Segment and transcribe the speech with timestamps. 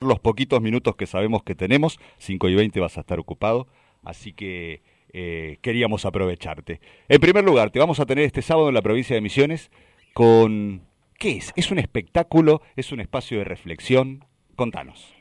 [0.00, 3.66] los poquitos minutos que sabemos que tenemos, 5 y 20 vas a estar ocupado,
[4.02, 6.80] así que eh, queríamos aprovecharte.
[7.08, 9.70] En primer lugar, te vamos a tener este sábado en la provincia de Misiones
[10.14, 10.88] con...
[11.18, 11.52] ¿Qué es?
[11.54, 12.62] ¿Es un espectáculo?
[12.76, 14.24] ¿Es un espacio de reflexión?
[14.56, 15.14] Contanos.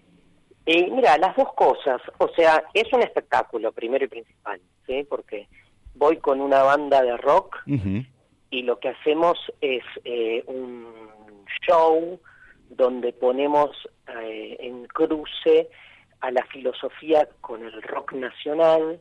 [0.65, 2.02] Eh, mira, las dos cosas.
[2.18, 5.05] O sea, es un espectáculo, primero y principal, ¿sí?
[5.09, 5.50] Porque
[5.96, 7.57] voy con una banda de rock
[8.50, 10.88] y lo que hacemos es eh, un
[11.68, 12.18] show
[12.70, 13.71] donde ponemos
[14.23, 15.70] eh, en cruce
[16.21, 19.00] a la filosofía con el rock nacional,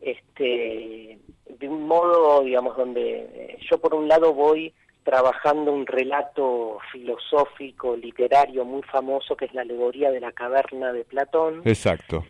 [0.00, 1.18] este,
[1.48, 4.72] de un modo, digamos, donde eh, yo por un lado voy
[5.04, 11.04] trabajando un relato filosófico, literario muy famoso que es la alegoría de la caverna de
[11.04, 11.62] Platón.
[11.64, 12.24] Exacto.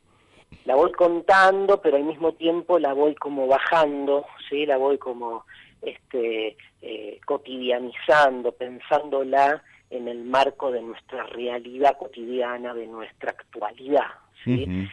[0.64, 4.64] La voy contando, pero al mismo tiempo la voy como bajando, ¿sí?
[4.64, 5.44] La voy como
[5.82, 14.08] este, eh, cotidianizando, pensándola en el marco de nuestra realidad cotidiana, de nuestra actualidad.
[14.42, 14.88] ¿sí?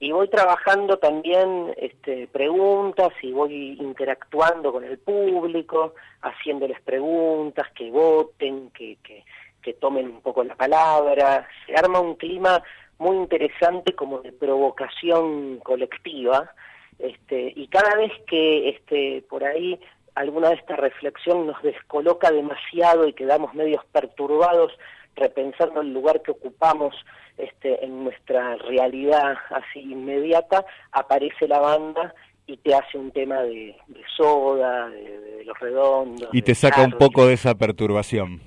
[0.00, 7.90] Y voy trabajando también este, preguntas y voy interactuando con el público, haciéndoles preguntas, que
[7.90, 9.24] voten, que, que,
[9.62, 11.46] que tomen un poco la palabra.
[11.66, 12.62] Se arma un clima
[12.98, 16.50] muy interesante como de provocación colectiva.
[16.98, 19.78] Este, y cada vez que este, por ahí
[20.20, 24.72] alguna de esta reflexión nos descoloca demasiado y quedamos medios perturbados
[25.16, 26.94] repensando el lugar que ocupamos
[27.36, 32.14] este, en nuestra realidad así inmediata, aparece la banda
[32.46, 33.76] y te hace un tema de,
[34.16, 36.28] soda, de, los redondos.
[36.32, 38.40] Y te saca un poco de esa perturbación.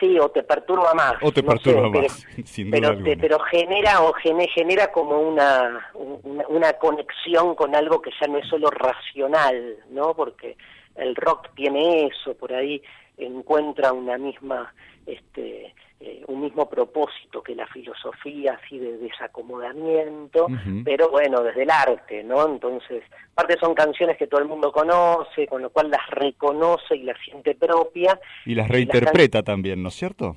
[0.00, 1.14] Sí, o te perturba más.
[1.22, 2.26] O te perturba más,
[2.70, 8.38] pero, pero, genera o genera como una, una, una conexión con algo que ya no
[8.38, 10.14] es solo racional, ¿no?
[10.14, 10.56] Porque
[10.96, 12.82] el rock tiene eso, por ahí
[13.16, 14.74] encuentra una misma,
[15.06, 20.48] este, eh, un mismo propósito que la filosofía así de desacomodamiento,
[20.84, 22.46] pero bueno, desde el arte, ¿no?
[22.46, 27.04] Entonces, aparte son canciones que todo el mundo conoce, con lo cual las reconoce y
[27.04, 28.18] las siente propia.
[28.44, 30.36] Y las reinterpreta también, ¿no es cierto?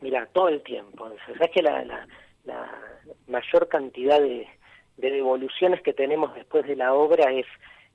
[0.00, 1.10] Mira, todo el tiempo.
[1.26, 2.06] ¿Sabes que la, la,
[2.44, 2.70] la
[3.26, 4.46] mayor cantidad de,
[4.96, 7.46] de devoluciones que tenemos después de la obra es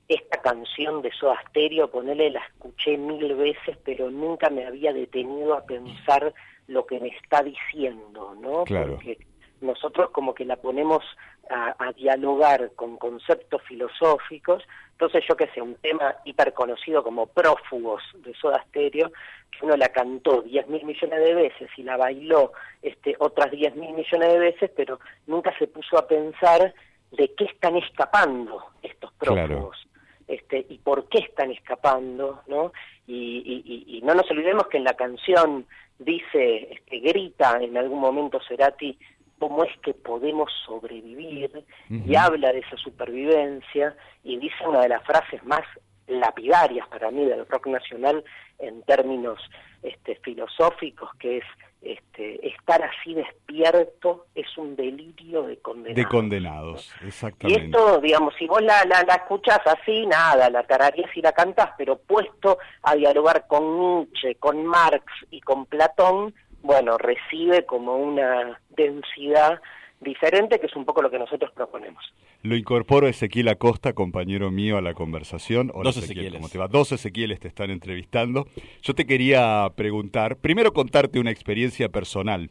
[0.08, 5.54] esta canción de Soda Stereo, ponele, la escuché mil veces, pero nunca me había detenido
[5.54, 6.32] a pensar
[6.68, 8.64] lo que me está diciendo, ¿no?
[8.64, 9.18] Porque
[9.60, 11.02] nosotros como que la ponemos
[11.48, 14.62] a, dialogar con conceptos filosóficos,
[14.92, 19.10] entonces yo que sé, un tema hiper conocido como Prófugos de Soda Stereo,
[19.50, 22.52] que uno la cantó diez mil millones de veces y la bailó
[22.82, 26.74] este, otras diez mil millones de veces, pero nunca se puso a pensar
[27.12, 29.86] de qué están escapando estos prófugos
[30.28, 32.72] este, y por qué están escapando, ¿no?
[33.06, 35.66] Y, no nos olvidemos que en la canción
[35.98, 38.98] dice, este, grita en algún momento Cerati,
[39.38, 45.04] cómo es que podemos sobrevivir, y habla de esa supervivencia, y dice una de las
[45.04, 45.62] frases más
[46.06, 48.24] lapidarias para mí del rock nacional
[48.58, 49.40] en términos
[49.82, 51.44] este, filosóficos, que es
[51.92, 55.96] este, estar así despierto es un delirio de condenados.
[55.96, 57.62] De condenados, exactamente.
[57.62, 61.70] Y esto, digamos, si vos la, la, escuchás así, nada, la tararías y la cantás,
[61.78, 68.60] pero puesto a dialogar con Nietzsche, con Marx y con Platón, bueno, recibe como una
[68.70, 69.60] densidad
[70.00, 72.04] diferente, que es un poco lo que nosotros proponemos.
[72.42, 75.72] Lo incorporo Ezequiel Acosta, compañero mío, a la conversación.
[75.82, 76.68] Dos Ezequiel, ¿cómo te va?
[76.68, 78.46] Dos Ezequieles te están entrevistando.
[78.82, 82.50] Yo te quería preguntar, primero contarte una experiencia personal.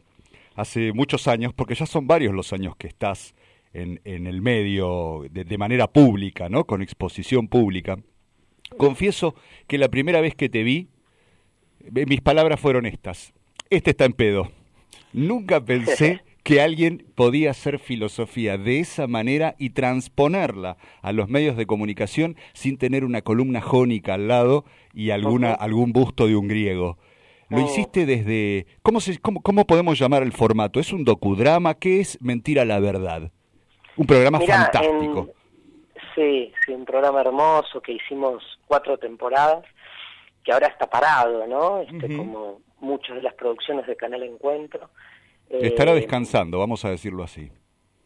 [0.54, 3.34] Hace muchos años, porque ya son varios los años que estás
[3.72, 6.64] en, en el medio de, de manera pública, ¿no?
[6.64, 7.98] Con exposición pública.
[8.76, 9.34] Confieso
[9.68, 10.88] que la primera vez que te vi,
[11.94, 13.32] eh, mis palabras fueron estas.
[13.70, 14.50] Este está en pedo.
[15.12, 21.56] Nunca pensé que alguien podía hacer filosofía de esa manera y transponerla a los medios
[21.56, 24.64] de comunicación sin tener una columna jónica al lado
[24.94, 26.98] y alguna, algún busto de un griego.
[27.48, 27.64] Lo oh.
[27.64, 28.68] hiciste desde...
[28.82, 30.78] ¿cómo, se, cómo, ¿Cómo podemos llamar el formato?
[30.78, 31.74] ¿Es un docudrama?
[31.74, 33.32] ¿Qué es Mentira la Verdad?
[33.96, 35.30] Un programa fantástico.
[36.14, 39.64] Sí, sí, un programa hermoso que hicimos cuatro temporadas,
[40.44, 41.80] que ahora está parado, ¿no?
[41.80, 44.90] Este, Como muchas de las producciones de Canal Encuentro.
[45.50, 47.50] Estará eh, descansando, vamos a decirlo así.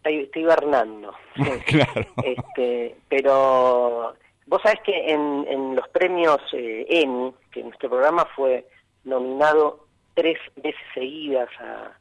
[0.02, 1.14] Estoy, hibernando.
[1.66, 2.06] claro.
[2.25, 4.14] Este, pero
[4.46, 8.66] vos sabés que en, los premios eh, EMI, que nuestro programa fue
[9.04, 11.96] nominado tres veces seguidas a,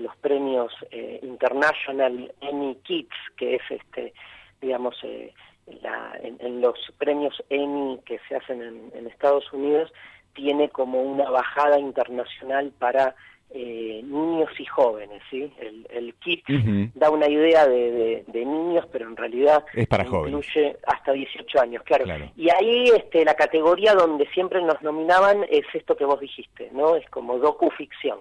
[0.00, 4.14] los premios eh, International Emmy Kids, que es este,
[4.60, 5.34] digamos, eh,
[5.66, 9.92] en, los premios Emmy que se hacen en, en Estados Unidos,
[10.34, 13.16] tiene como una bajada internacional para
[13.52, 15.52] eh, niños y jóvenes, ¿sí?
[15.58, 16.44] El, el kit
[16.94, 21.82] da una idea de, de, niños, pero en realidad es para incluye hasta 18 años,
[21.82, 22.04] claro.
[22.36, 26.94] Y ahí este, la categoría donde siempre nos nominaban es esto que vos dijiste, ¿no?
[26.94, 28.20] Es como docu-ficción.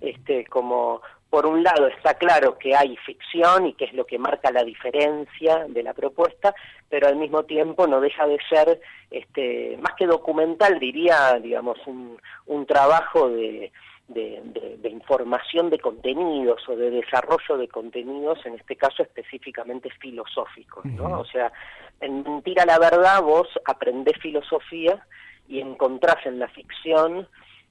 [0.00, 4.18] este, como por un lado está claro que hay ficción y que es lo que
[4.18, 6.54] marca la diferencia de la propuesta,
[6.88, 8.80] pero al mismo tiempo no deja de ser,
[9.10, 12.16] este, más que documental, diría, digamos, un,
[12.46, 13.72] un trabajo de,
[14.08, 21.20] de, información de contenidos o de desarrollo de contenidos, en este caso específicamente filosóficos, ¿no?
[21.20, 21.52] O sea,
[22.00, 25.04] en Mentira la Verdad vos aprendés filosofía
[25.48, 27.28] y encontrás en la ficción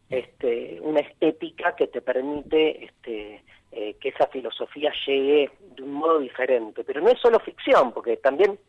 [0.09, 6.19] este, una estética que te permite este, eh, que esa filosofía llegue de un modo
[6.19, 6.83] diferente.
[6.83, 8.59] Pero no es solo ficción, porque también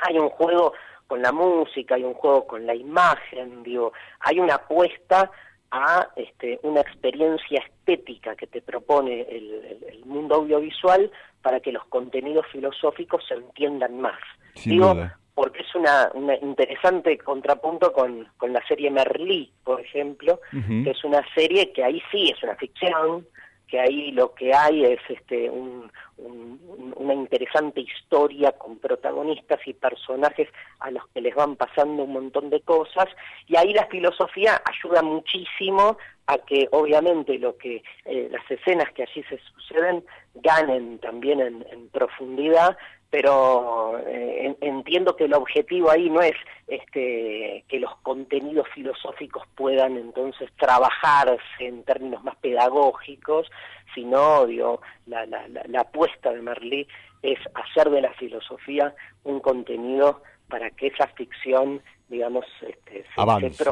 [0.00, 0.72] hay un juego
[1.06, 5.30] con la música, hay un juego con la imagen, digo, hay una apuesta
[5.70, 11.10] a este, una experiencia estética que te propone el, mundo audiovisual
[11.42, 14.18] para que los contenidos filosóficos se entiendan más.
[14.64, 14.96] Digo,
[15.34, 21.04] porque es una, un interesante contrapunto con, con la serie Merlí, por ejemplo, que es
[21.04, 23.26] una serie que ahí sí es una ficción,
[23.68, 30.48] que ahí lo que hay es este, una interesante historia con protagonistas y personajes
[30.80, 33.06] a los que les van pasando un montón de cosas,
[33.46, 39.02] y ahí la filosofía ayuda muchísimo a que obviamente lo que eh, las escenas que
[39.02, 40.04] allí se suceden
[40.34, 42.76] ganen también en profundidad,
[43.10, 46.36] pero eh, entiendo que el objetivo ahí no es
[46.66, 53.50] este, que los contenidos filosóficos puedan entonces trabajarse en términos más pedagógicos,
[53.94, 56.86] sino digo, la, la, la, apuesta de Merlí
[57.22, 58.94] es hacer de la filosofía
[59.24, 63.64] un contenido para que esa ficción digamos, este, se, avance,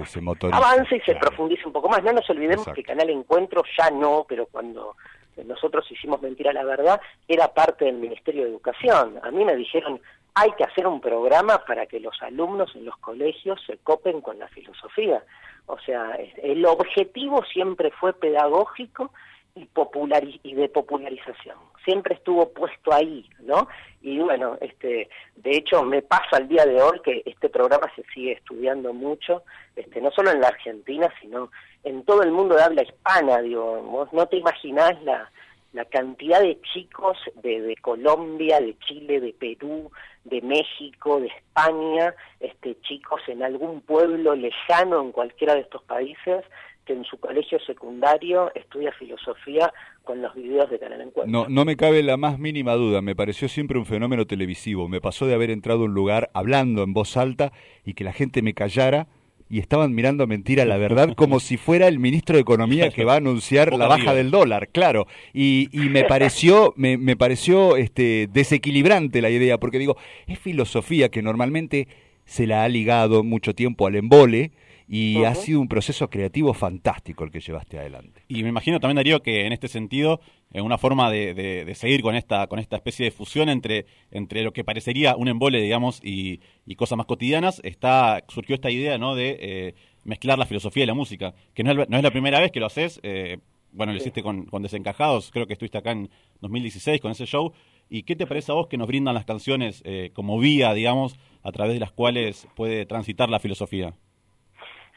[0.53, 2.03] avance y se profundice un poco más.
[2.03, 4.97] No nos olvidemos que Canal Encuentro ya no, pero cuando
[5.45, 9.19] nosotros hicimos Mentira la Verdad, era parte del Ministerio de Educación.
[9.23, 10.01] A mí me dijeron,
[10.35, 14.39] hay que hacer un programa para que los alumnos en los colegios se copen con
[14.39, 15.23] la filosofía.
[15.67, 19.13] O sea, el objetivo siempre fue pedagógico
[19.57, 21.57] y, popular y de popularización.
[21.85, 23.69] Siempre estuvo puesto ahí, ¿no?
[24.03, 28.05] Y bueno, este, de hecho me pasa el día de hoy que este programa se
[28.15, 29.43] sigue estudiando mucho,
[29.75, 31.51] este, no solo en la Argentina, sino
[31.83, 35.31] en todo el mundo de habla hispana, digo, no te imaginás la,
[35.77, 39.91] la cantidad de chicos de, de, Colombia, de Chile, de Perú,
[40.25, 46.45] de México, de España, este, chicos en algún pueblo lejano en cualquiera de estos países,
[46.87, 49.71] que en su colegio secundario estudia filosofía
[50.03, 51.27] con los videos de Canal Encuentro.
[51.31, 54.89] No, no me cabe la más mínima duda, me pareció siempre un fenómeno televisivo.
[54.89, 57.53] Me pasó de haber entrado a un lugar hablando en voz alta
[57.85, 59.09] y que la gente me callara
[59.49, 63.15] y estaban mirando mentira la verdad como si fuera el ministro de Economía que va
[63.15, 65.07] a anunciar la baja del dólar, claro.
[65.33, 69.97] Y, y me pareció, me, me pareció este, desequilibrante la idea, porque digo,
[70.27, 71.87] es filosofía que normalmente
[72.25, 74.51] se la ha ligado mucho tiempo al embole,
[74.89, 78.23] y ha sido un proceso creativo fantástico el que llevaste adelante.
[78.29, 80.21] Y me imagino también, Darío, que en este sentido,
[80.53, 84.43] en una forma de, de, seguir con esta, con esta especie de fusión entre, entre
[84.43, 88.97] lo que parecería un embole, digamos, y, y cosas más cotidianas, está, surgió esta idea
[88.97, 89.17] ¿no?
[89.17, 89.75] de eh,
[90.05, 92.61] mezclar la filosofía y la música, que no es, no es la primera vez que
[92.61, 93.01] lo haces.
[93.03, 93.39] Eh,
[93.73, 96.09] bueno, lo hiciste con, con Desencajados, creo que estuviste acá en
[96.41, 97.53] 2016 con ese show.
[97.91, 101.17] ¿Y qué te parece a vos que nos brindan las canciones eh, como vía, digamos,
[101.43, 103.95] a través de las cuales puede transitar la filosofía?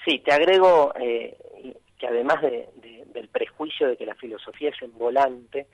[0.05, 1.37] Sí, te agrego eh,
[1.97, 5.67] que además del prejuicio de que la filosofía es envolante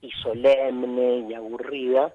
[0.00, 2.14] y solemne y aburrida,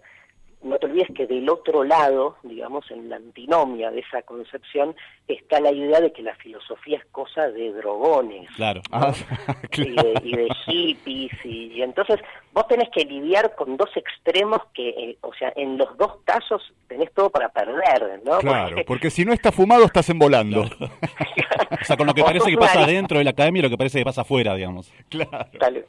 [0.64, 4.96] no te olvides que del otro lado, digamos, en la antinomia de esa concepción,
[5.28, 8.50] está la idea de que la filosofía es cosa de drogones.
[8.56, 8.82] Claro.
[8.92, 9.14] Ah,
[9.78, 11.46] y, de, hippies.
[11.46, 12.20] Y, entonces
[12.54, 16.62] vos tenés que lidiar con dos extremos que, eh, o sea, en los dos casos
[16.88, 18.40] tenés todo para perder, ¿no?
[18.40, 20.62] Claro, porque, si no está fumado estás envolando.
[21.82, 23.78] o sea, con lo que parece que pasa dentro de la academia y lo que
[23.78, 24.92] parece que pasa afuera, digamos.
[25.10, 25.86] Claro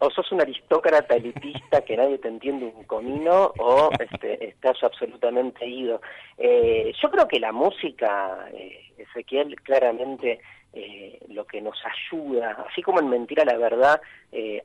[0.00, 5.66] o sos un aristócrata elitista que nadie te entiende un comino o este, estás absolutamente
[5.66, 6.00] ido.
[6.38, 10.40] Eh, yo creo que la música, eh, Ezequiel, claramente
[10.72, 14.00] eh, lo que nos ayuda, así como en Mentira la Verdad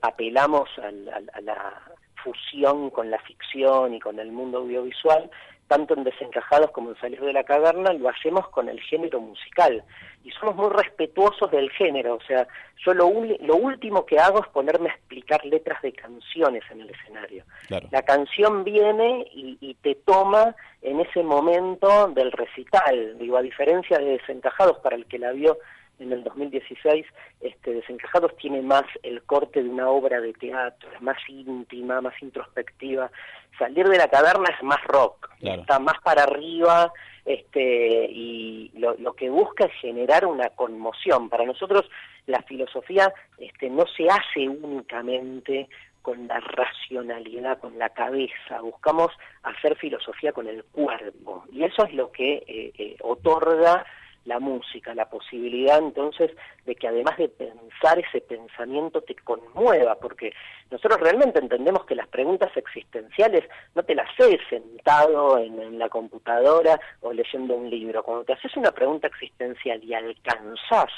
[0.01, 1.81] apelamos a la
[2.23, 5.29] fusión con la ficción y con el mundo audiovisual,
[5.67, 9.83] tanto en Desencajados como en Salir de la Caverna, lo hacemos con el género musical.
[10.23, 12.15] Y somos muy respetuosos del género.
[12.15, 12.47] O sea,
[12.85, 16.89] yo lo, lo último que hago es ponerme a explicar letras de canciones en el
[16.89, 17.43] escenario.
[17.91, 23.17] La canción viene y, y, te toma en ese momento del recital.
[23.17, 25.57] Digo, a diferencia de Desencajados, para el que la vio
[25.99, 27.05] en el 2016,
[27.41, 32.13] este, Desencajados tiene más el corte de una obra de teatro, es más íntima, más
[32.21, 33.09] introspectiva.
[33.57, 36.91] Salir de la caverna es más rock, está más para arriba,
[37.25, 41.29] este, y lo, lo, que busca es generar una conmoción.
[41.29, 41.89] Para nosotros
[42.27, 45.69] la filosofía este, no se hace únicamente
[46.05, 49.11] con la racionalidad, con la cabeza, buscamos
[49.41, 53.83] hacer filosofía con el cuerpo y eso es lo que eh, eh, otorga
[54.25, 56.31] la música, la posibilidad entonces
[56.65, 60.33] de que además de pensar ese pensamiento te conmueva, porque
[60.71, 63.43] nosotros realmente entendemos que las preguntas existenciales
[63.75, 68.33] no te las haces sentado en, en la computadora o leyendo un libro, cuando te
[68.33, 70.91] haces una pregunta existencial y alcanzás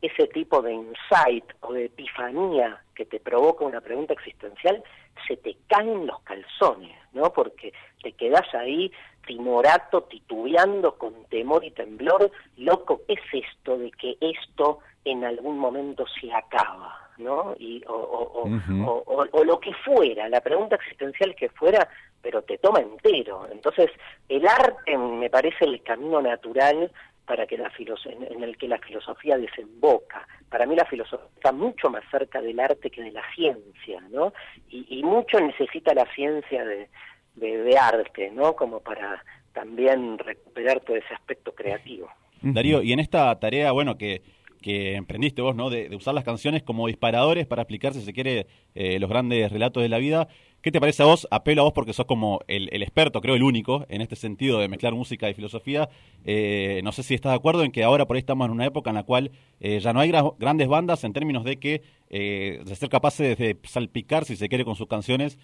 [0.00, 4.82] ese tipo de insight o de epifanía que te provoca una pregunta existencial,
[5.26, 7.32] se te caen los calzones, ¿no?
[7.32, 8.92] Porque te quedas ahí
[9.26, 15.58] timorato, titubeando con temor y temblor, loco, ¿qué es esto de que esto en algún
[15.58, 17.54] momento se acaba, ¿no?
[17.58, 21.88] Y, o, o, o, lo que fuera, la pregunta existencial que fuera,
[22.22, 23.46] pero te toma entero.
[23.52, 23.90] Entonces,
[24.28, 26.90] el arte me parece el camino natural
[27.28, 30.26] para que la en el que la filosofía desemboca.
[30.48, 34.32] Para mí la filosofía está mucho más cerca del arte que de la ciencia, ¿no?
[34.70, 36.88] Y, mucho necesita la ciencia de,
[37.36, 38.56] de, arte, ¿no?
[38.56, 42.08] Como para también recuperar todo ese aspecto creativo.
[42.40, 44.22] Darío, y en esta tarea, bueno, que,
[44.62, 45.68] que emprendiste vos, ¿no?
[45.68, 49.82] De, usar las canciones como disparadores para explicar, si se quiere, eh, los grandes relatos
[49.82, 50.28] de la vida.
[50.60, 51.28] ¿Qué te parece a vos?
[51.30, 54.66] Apelo a vos porque sos como el, experto, creo el único, en este sentido de
[54.66, 55.88] mezclar música y filosofía.
[56.24, 58.66] Eh, no sé si estás de acuerdo en que ahora por ahí estamos en una
[58.66, 62.74] época en la cual eh, ya no hay grandes bandas en términos de que de
[62.74, 65.38] ser capaces de salpicar, si se quiere, con sus canciones,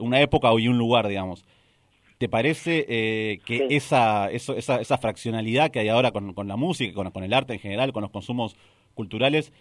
[0.00, 1.46] una época y un lugar, digamos.
[2.18, 2.84] ¿Te parece
[3.44, 7.22] que esa, eso, esa, esa, fraccionalidad que hay ahora con, con la música, con, con,
[7.22, 8.56] el arte en general, con los consumos
[8.94, 9.52] culturales,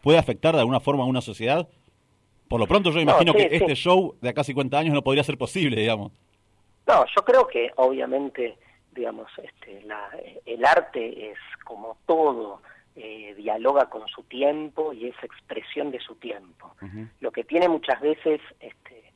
[0.00, 1.68] puede afectar de alguna forma a una sociedad?
[2.48, 5.36] Por lo pronto yo imagino que este show de acá 50 años no podría ser
[5.36, 6.12] posible, digamos.
[6.86, 8.56] No, yo creo que obviamente,
[8.92, 10.08] digamos, este, la,
[10.44, 12.60] el arte es como todo,
[12.94, 16.74] eh, dialoga con su tiempo y es expresión de su tiempo.
[17.20, 19.12] Lo que tiene muchas veces este,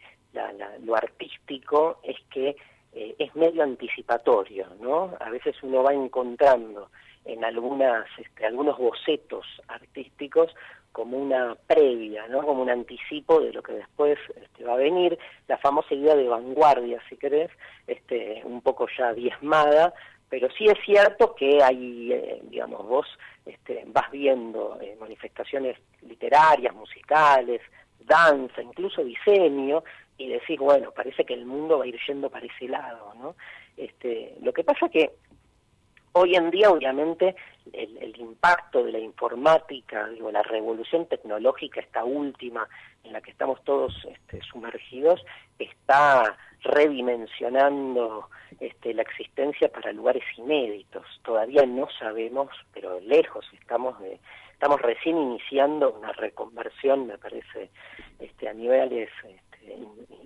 [0.83, 2.57] lo artístico es que
[2.93, 5.15] eh, es medio anticipatorio, ¿no?
[5.21, 6.91] A veces uno va encontrando
[7.25, 10.55] en algunas, este, algunos bocetos artísticos
[10.93, 12.43] como una previa, ¿no?
[12.43, 16.29] como un anticipo de lo que después este, va a venir, la famosa idea de
[16.29, 17.51] vanguardia, si querés,
[17.87, 19.95] este, un poco ya diezmada,
[20.29, 23.07] pero sí es cierto que hay, eh, digamos, vos
[23.47, 27.61] este, vas viendo eh, manifestaciones literarias, musicales,
[28.01, 29.83] danza, incluso diseño,
[30.17, 33.37] y decís, bueno, parece que el mundo va a ir yendo para ese lado, ¿no?
[33.77, 35.11] Este, lo que pasa que
[36.13, 37.37] Hoy en día, obviamente,
[37.73, 42.69] el, impacto de la informática, digo, la revolución tecnológica, esta última
[43.05, 45.25] en la que estamos todos este, sumergidos,
[45.59, 51.07] está redimensionando este, la existencia para lugares inéditos.
[51.23, 54.19] Todavía no sabemos, pero lejos estamos de,
[54.53, 57.71] estamos recién iniciando una reconversión, me parece,
[58.19, 59.79] este, a niveles este,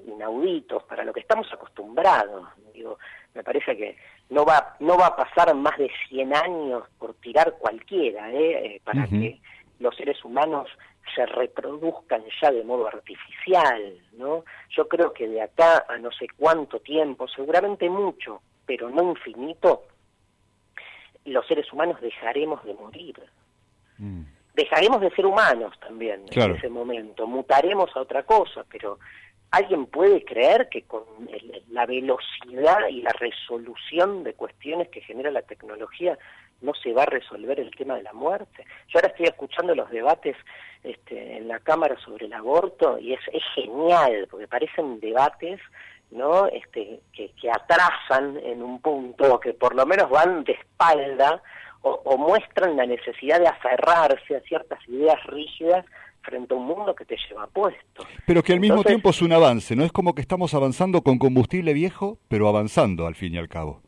[0.06, 2.48] inauditos para lo que estamos acostumbrados.
[2.72, 2.98] Digo,
[3.34, 3.96] me parece que
[4.30, 8.66] no va no va a pasar más de 100 años por tirar cualquiera ¿eh?
[8.66, 9.40] eh para que
[9.78, 10.68] los seres humanos
[11.14, 14.44] se reproduzcan ya de modo artificial, ¿no?
[14.70, 19.84] Yo creo que de acá a no sé cuánto tiempo, seguramente mucho, pero no infinito,
[21.24, 23.22] los seres humanos dejaremos de morir.
[23.98, 24.22] Mm.
[24.54, 28.98] Dejaremos de ser humanos también en ese momento, mutaremos a otra cosa, pero
[29.54, 31.04] ¿Alguien puede creer que con
[31.70, 36.18] la velocidad y la resolución de cuestiones que genera la tecnología
[36.60, 38.64] no se va a resolver el tema de la muerte?
[38.88, 40.36] Yo ahora estoy escuchando los debates
[40.82, 43.20] este, en la Cámara sobre el aborto y es,
[43.54, 45.60] genial, porque parecen debates
[46.10, 46.48] ¿no?
[46.48, 51.40] Este, que, que atrasan en un punto, que por lo menos van de espalda
[51.82, 55.86] o, o muestran la necesidad de aferrarse a ciertas ideas rígidas
[56.24, 58.04] frente a un mundo que te lleva puesto.
[58.26, 59.84] Pero que al mismo tiempo es un avance, ¿no?
[59.84, 63.82] Es como que estamos avanzando con combustible viejo, pero avanzando al fin y al cabo.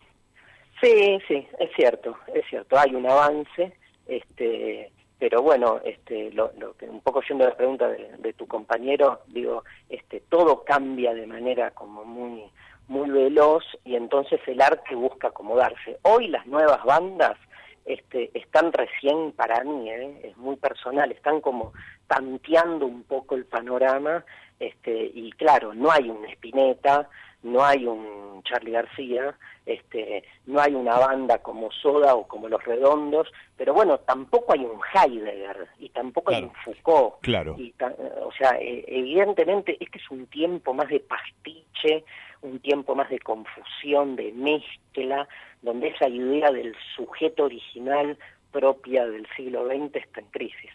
[0.80, 3.72] Sí, sí, es cierto, es cierto, hay un avance,
[4.06, 9.22] este, pero bueno, este, lo, que un poco yendo a la pregunta de, tu compañero,
[9.28, 12.44] digo, este, todo cambia de manera como muy,
[12.88, 15.98] muy veloz y entonces el arte busca acomodarse.
[16.02, 17.38] Hoy las nuevas bandas
[17.86, 20.20] este, están recién para mí, ¿eh?
[20.24, 21.72] es muy personal, están como
[22.06, 24.24] tanteando un poco el panorama,
[24.58, 27.08] este, y claro, no hay un Spinetta,
[27.46, 29.34] no hay un Charlie García,
[29.64, 34.60] este, no hay una banda como Soda o como Los Redondos, pero bueno, tampoco hay
[34.60, 37.20] un Heidegger y tampoco hay un Foucault.
[37.22, 37.56] Claro.
[37.58, 37.74] Y
[38.22, 42.04] o sea, e, evidentemente este es un tiempo más de pastiche,
[42.42, 45.28] un tiempo más de confusión, de mezcla,
[45.62, 48.16] donde esa idea del sujeto original
[48.52, 50.70] propia del siglo XX está en crisis.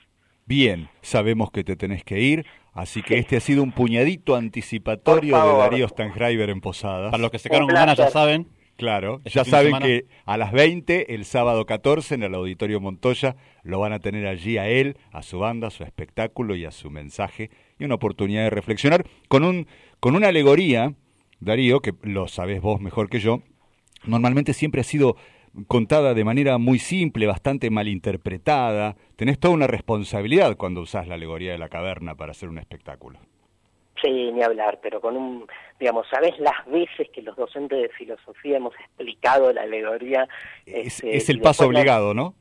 [0.45, 5.41] Bien, sabemos que te tenés que ir, así que este ha sido un puñadito anticipatorio
[5.41, 7.11] de Darío Stanghreiber en Posadas.
[7.11, 8.47] Para los que se quedaron con ganas ya saben.
[8.77, 13.35] Claro, este ya saben que a las 20, el sábado 14, en el Auditorio Montoya,
[13.61, 16.71] lo van a tener allí a él, a su banda, a su espectáculo y a
[16.71, 19.67] su mensaje, y una oportunidad de reflexionar con, un,
[19.99, 20.95] con una alegoría,
[21.39, 23.43] Darío, que lo sabés vos mejor que yo,
[24.03, 25.15] normalmente siempre ha sido
[25.67, 28.95] contada de manera muy simple, bastante malinterpretada.
[29.15, 33.19] Tenés toda una responsabilidad cuando usás la alegoría de la caverna para hacer un espectáculo.
[34.01, 35.47] Sí, ni hablar, pero con un,
[35.79, 40.27] digamos, ¿sabes las veces que los docentes de filosofía hemos explicado la alegoría?
[40.65, 42.33] Es, este, el paso obligado, ¿no?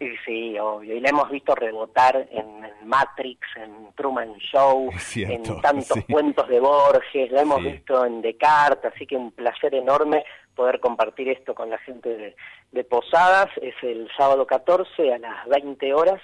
[0.00, 0.96] Sí, sí, obvio.
[0.96, 7.30] Y la hemos visto rebotar en, Matrix, en Truman Show, en tantos cuentos de Borges,
[7.30, 11.78] la hemos visto en Descartes, así que un placer enorme poder compartir esto con la
[11.78, 12.34] gente
[12.72, 13.48] de, Posadas.
[13.62, 16.20] Es el sábado 14 a las 20 horas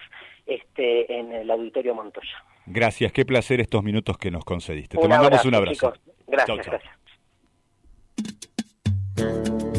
[0.46, 2.44] este, en el Auditorio Montoya.
[2.66, 4.98] Gracias, qué placer estos minutos que nos concediste.
[4.98, 5.92] Te mandamos un abrazo.
[6.26, 7.00] Gracias, gracias.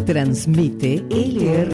[0.06, 1.70] Transmite LR.